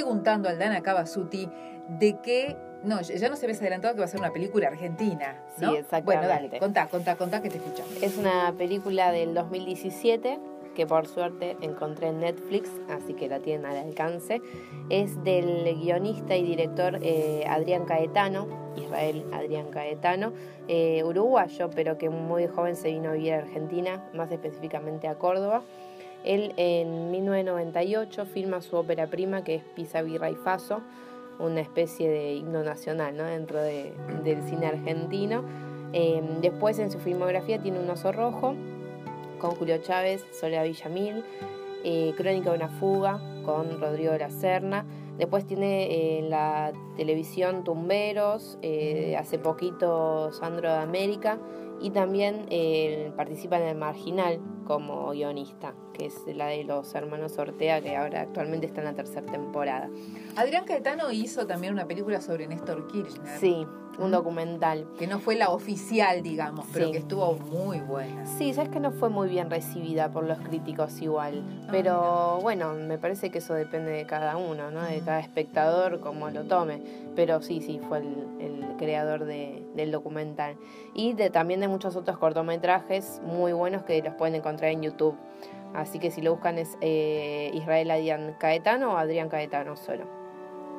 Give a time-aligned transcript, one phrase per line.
[0.00, 1.46] Preguntando a Aldana Cavasuti
[1.98, 5.72] de qué no, ya nos habías adelantado que va a ser una película argentina, ¿no?
[5.72, 6.04] Sí, exactamente.
[6.04, 8.02] Bueno, dale, contá, contá, contá que te escuchamos.
[8.02, 10.40] Es una película del 2017
[10.74, 14.40] que por suerte encontré en Netflix, así que la tienen al alcance.
[14.88, 18.48] Es del guionista y director eh, Adrián Caetano,
[18.78, 20.32] Israel Adrián Caetano,
[20.66, 25.16] eh, uruguayo, pero que muy joven se vino a vivir a Argentina, más específicamente a
[25.16, 25.62] Córdoba.
[26.24, 30.82] Él en 1998 filma su ópera prima que es Pisa Birra y Faso,
[31.38, 33.24] una especie de himno nacional ¿no?
[33.24, 35.42] dentro del cine argentino.
[35.92, 38.54] Eh, después en su filmografía tiene Un oso rojo
[39.40, 41.24] con Julio Chávez, Soledad Villamil,
[41.82, 44.84] eh, Crónica de una fuga con Rodrigo de la Serna.
[45.16, 51.38] Después tiene en la televisión Tumberos, eh, hace poquito Sandro de América
[51.80, 52.46] y también
[53.16, 58.22] participa en El Marginal como guionista, que es la de los hermanos Ortega, que ahora
[58.22, 59.90] actualmente está en la tercera temporada.
[60.34, 63.38] Adrián Caetano hizo también una película sobre Néstor Kirchner.
[63.38, 63.66] Sí,
[63.98, 64.86] un documental.
[64.98, 68.24] Que no fue la oficial, digamos, pero que estuvo muy buena.
[68.24, 71.44] Sí, sabes que no fue muy bien recibida por los críticos igual.
[71.44, 74.82] Ah, pero bueno, me parece que eso depende de cada uno, ¿no?
[74.82, 76.80] De cada espectador, cómo lo tome.
[77.14, 80.56] Pero sí, sí, fue el, creador del documental.
[80.94, 85.14] Y de, también de muchos otros cortometrajes muy buenos que los pueden encontrar en YouTube.
[85.74, 90.04] Así que si lo buscan es eh, Israel Adrián Caetano o Adrián Caetano solo.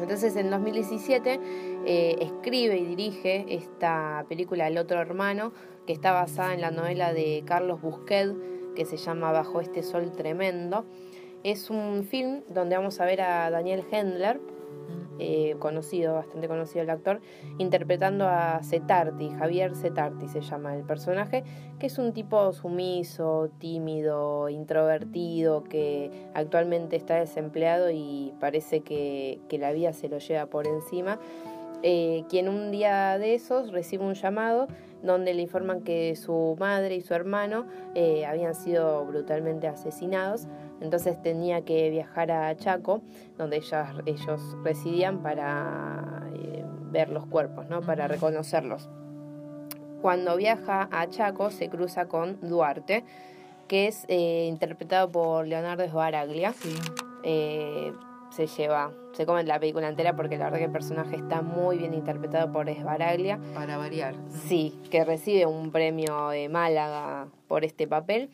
[0.00, 1.40] Entonces en 2017
[1.86, 5.52] eh, escribe y dirige esta película El otro hermano,
[5.86, 8.34] que está basada en la novela de Carlos Busquet,
[8.74, 10.84] que se llama Bajo este sol tremendo.
[11.44, 14.40] Es un film donde vamos a ver a Daniel Hendler,
[15.18, 17.20] eh, conocido, bastante conocido el actor,
[17.58, 21.44] interpretando a Cetarti, Javier Cetarti se llama el personaje,
[21.78, 29.70] que es un tipo sumiso, tímido, introvertido, que actualmente está desempleado y parece que, la
[29.70, 31.20] vida se lo lleva por encima.
[31.86, 34.68] Eh, quien un día de esos recibe un llamado
[35.02, 40.48] donde le informan que su madre y su hermano eh, habían sido brutalmente asesinados.
[40.80, 43.02] Entonces tenía que viajar a Chaco,
[43.36, 47.82] donde ellos residían, para eh, ver los cuerpos, ¿no?
[47.82, 48.88] para reconocerlos.
[50.00, 53.04] Cuando viaja a Chaco se cruza con Duarte,
[53.68, 56.54] que es interpretado por Leonardo Sbaraglia.
[58.34, 61.78] Se lleva se come la película entera porque la verdad que el personaje está muy
[61.78, 63.38] bien interpretado por Esbaraglia.
[63.54, 64.14] Para variar.
[64.28, 68.30] Sí, que recibe un premio de Málaga por este papel.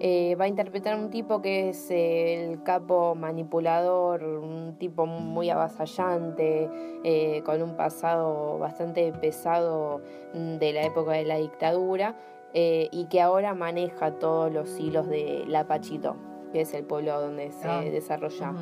[0.00, 5.48] Eh, va a interpretar a un tipo que es el capo manipulador, un tipo muy
[5.48, 6.68] avasallante,
[7.04, 10.02] eh, con un pasado bastante pesado
[10.34, 12.14] de la época de la dictadura
[12.52, 16.16] eh, y que ahora maneja todos los hilos de La Pachito,
[16.56, 17.82] que es el pueblo donde se ah.
[17.82, 18.54] desarrolla.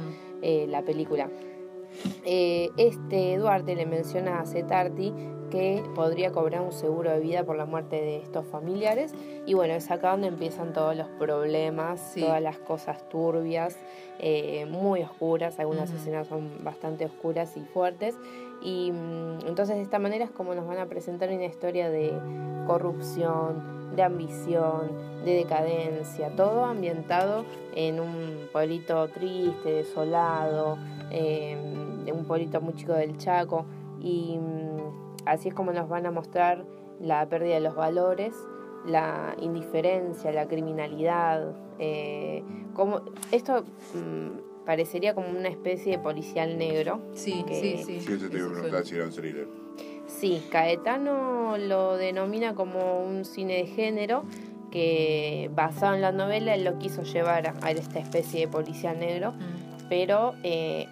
[0.43, 1.29] Eh, la película.
[2.25, 5.13] Eh, este Duarte le menciona a Cetarti
[5.49, 9.15] que podría cobrar un seguro de vida por la muerte de estos familiares
[9.47, 13.79] y bueno, es acá donde empiezan todos los problemas, todas las cosas turbias,
[14.19, 18.17] eh, muy oscuras, algunas escenas son bastante oscuras y fuertes
[18.65, 22.13] y mm, entonces de esta manera es como nos van a presentar una historia de
[22.67, 24.91] corrupción, de ambición,
[25.25, 30.79] de decadencia, todo ambientado en un pueblito triste, desolado,
[31.11, 33.67] de un pueblito muy chico del Chaco.
[34.01, 36.65] Y mm, así es como nos van a mostrar
[37.01, 38.35] la pérdida de los valores,
[38.87, 42.43] la indiferencia, la criminalidad, eh,
[42.75, 43.65] como esto
[43.95, 47.01] mm, parecería como una especie de policial negro.
[47.15, 48.01] Sí, sí, sí.
[48.01, 49.49] Sí, te iba a preguntar si era un thriller.
[50.07, 54.25] Sí, Caetano lo denomina como un cine de género
[54.71, 59.33] que basado en la novela él lo quiso llevar a, esta especie de policial negro,
[59.33, 59.89] mm.
[59.89, 60.89] pero eh,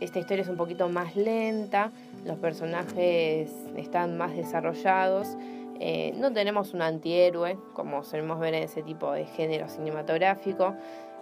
[0.00, 1.92] esta historia es un poquito más lenta,
[2.24, 5.36] los personajes están más desarrollados.
[5.78, 10.74] Eh, no tenemos un antihéroe, como solemos ver en ese tipo de género cinematográfico.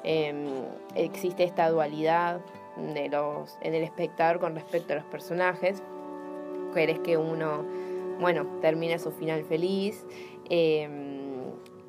[0.04, 0.46] Em,
[0.94, 2.40] existe esta dualidad
[2.94, 5.82] de los, en el espectador con respecto a los personajes.
[6.74, 7.64] Querés que uno,
[8.20, 10.04] bueno, termine su final feliz.
[10.48, 11.18] Em,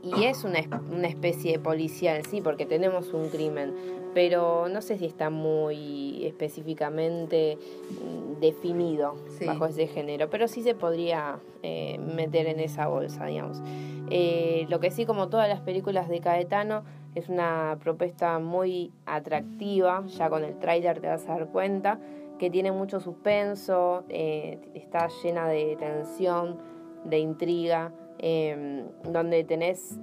[0.01, 0.60] y es una,
[0.92, 3.74] una, especie de policial, sí, porque tenemos un crimen,
[4.13, 7.57] pero no sé si está muy específicamente
[7.92, 13.62] mm, definido bajo ese género, pero sí se podría eh, meter en esa bolsa, digamos.
[14.10, 16.84] Eh, lo que sí, como todas las películas de Caetano,
[17.16, 22.00] es una propuesta muy atractiva, ya con el tráiler te vas a dar cuenta,
[22.38, 26.58] que tiene mucho suspenso, eh, está llena de tensión,
[27.04, 30.00] de intriga, em, donde tenés,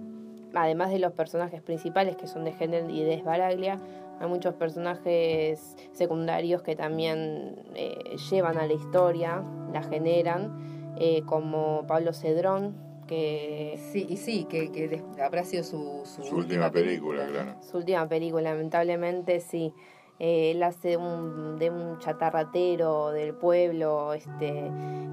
[0.54, 3.78] además de los personajes principales que son de Hendel y de Sbaraglia,
[4.18, 9.42] Hay muchos personajes secundarios que también eh, llevan a la historia,
[9.74, 13.78] la generan, eh, como Pablo Cedrón, que...
[13.92, 17.56] Sí, y sí, que, que habrá sido su, su, última, película, claro.
[17.62, 19.72] Su última película, lamentablemente, sí.
[20.18, 24.70] Eh, él hace de un, de un chatarratero del pueblo este,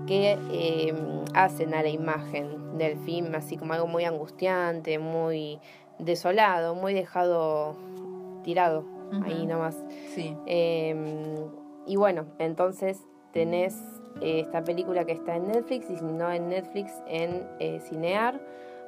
[0.08, 0.94] que eh,
[1.34, 5.60] hacen a la imagen del film así como algo muy angustiante, muy
[6.00, 7.76] desolado, muy dejado
[8.44, 8.86] tirado
[9.26, 9.76] ahí nomás.
[10.14, 10.36] Sí.
[10.46, 11.36] Em,
[11.86, 13.02] y bueno, entonces
[13.32, 13.76] tenés
[14.22, 18.40] esta película que está en Netflix y si no en Netflix en eh, Cinear,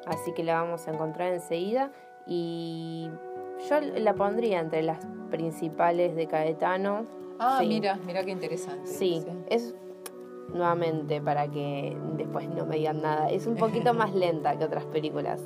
[0.06, 1.92] así que la vamos a encontrar enseguida
[2.28, 3.10] y
[3.70, 5.00] yo la pondría entre las
[5.30, 7.06] principales de Caetano.
[7.40, 8.88] Ah, mira, mira qué interesante.
[8.88, 9.76] Sí, es
[10.50, 13.30] nuevamente para que después no me digan nada.
[13.30, 15.42] Es un poquito más lenta que otras películas,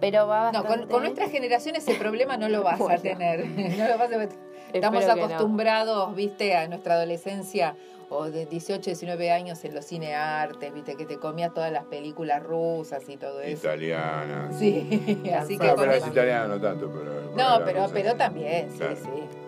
[0.00, 0.86] pero va bastante...
[0.86, 3.46] No, con, nuestra generación ese problema no lo vas a tener.
[3.78, 4.47] No lo vas a...
[4.72, 7.74] Estamos acostumbrados, viste, a nuestra adolescencia
[8.10, 11.84] o de 18, 19 años en los cine artes, viste, que te comías todas las
[11.84, 13.66] películas rusas y todo eso.
[13.66, 14.56] Italianas.
[14.58, 15.74] Sí, así que.
[15.76, 17.34] pero es italiano no tanto, pero.
[17.36, 19.38] No, pero, pero también, sí, sí.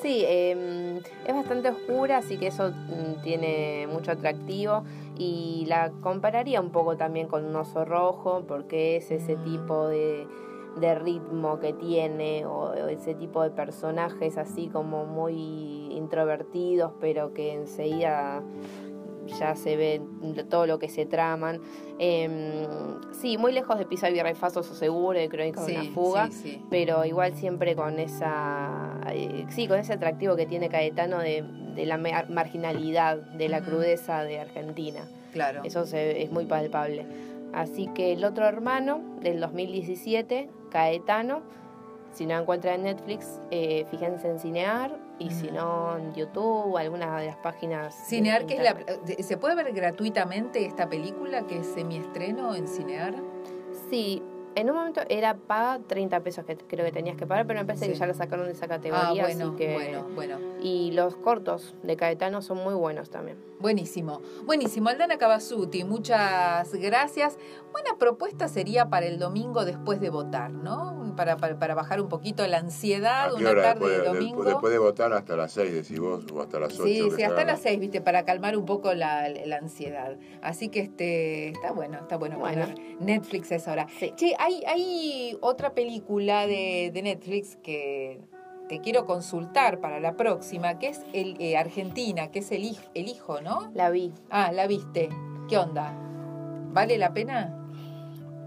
[0.00, 4.84] Sí, em, es bastante oscura, así que eso mm, tiene mucho atractivo.
[5.16, 9.44] Y la compararía un poco también con un oso rojo, porque es ese mm.
[9.44, 10.26] tipo de
[10.80, 17.52] de ritmo que tiene o ese tipo de personajes así como muy introvertidos pero que
[17.52, 18.42] enseguida
[19.26, 20.02] ya se ve
[20.48, 21.60] todo lo que se traman.
[21.98, 22.66] Eh,
[23.12, 26.30] sí, muy lejos de Pisa y Refaso, seguro, de Crónica de una fuga,
[26.70, 31.44] pero igual siempre con esa, eh, sí, con ese atractivo que tiene Caetano de,
[31.74, 35.00] de la marginalidad, de la crudeza de Argentina.
[35.32, 35.62] Claro.
[35.64, 37.06] Eso es muy palpable.
[37.52, 41.42] Así que el otro hermano del 2017 Caetano.
[42.12, 46.78] Si no encuentra en Netflix, eh, fíjense en Cinear y si no en YouTube o
[46.78, 47.94] alguna de las páginas.
[48.08, 48.76] Cinear, que es la,
[49.22, 53.14] ¿se puede ver gratuitamente esta película que es semiestreno en Cinear?
[53.88, 54.22] Sí,
[54.54, 57.66] en un momento era paga 30 pesos que creo que tenías que pagar, pero me
[57.66, 59.24] parece que ya la sacaron de esa categoría.
[59.24, 59.74] Ah, bueno, que...
[59.74, 60.38] bueno, bueno.
[60.60, 63.38] Y los cortos de Caetano son muy buenos también.
[63.60, 64.88] Buenísimo, buenísimo.
[64.90, 67.38] Aldana Cavasuti, muchas gracias.
[67.72, 70.93] Buena propuesta sería para el domingo después de votar, ¿no?
[71.16, 74.44] Para, para, bajar un poquito la ansiedad, una tarde de domingo.
[74.44, 76.84] Después de votar hasta las 6, decís vos, o hasta las 8.
[76.84, 80.16] Sí, sí, hasta las 6, viste, para calmar un poco la, la, ansiedad.
[80.42, 82.38] Así que este está bueno, está bueno.
[82.38, 82.66] bueno.
[83.00, 83.86] Netflix es ahora.
[83.98, 84.12] Sí.
[84.16, 88.20] Che, hay, hay otra película de, de Netflix que
[88.68, 93.08] te quiero consultar para la próxima, que es el eh, Argentina, que es el, el
[93.08, 93.70] hijo, ¿no?
[93.74, 94.12] La vi.
[94.30, 95.08] Ah, la viste.
[95.48, 95.94] ¿Qué onda?
[96.72, 97.63] ¿Vale la pena?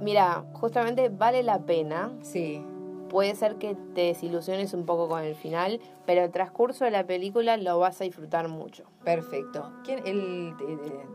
[0.01, 2.11] Mira, justamente vale la pena.
[2.21, 2.63] Sí
[3.07, 7.05] puede ser que te desilusiones un poco con el final, pero el transcurso de la
[7.05, 8.85] película lo vas a disfrutar mucho.
[9.03, 9.71] Perfecto.
[9.83, 10.53] ¿Quién, el,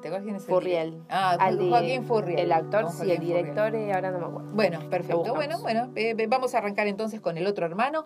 [0.01, 1.03] ¿Te acuerdas quién es el Furriel.
[1.09, 2.39] Ah, Joaquín Furriel.
[2.39, 4.51] El actor, sí, el director, eh, ahora no me acuerdo.
[4.53, 5.35] Bueno, perfecto.
[5.35, 8.05] Bueno, bueno, eh, vamos a arrancar entonces con el otro hermano.